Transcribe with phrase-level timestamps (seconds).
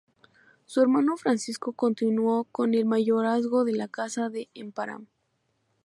[0.65, 5.07] Su hermano Francisco continuó con el mayorazgo de la casa de Emparan.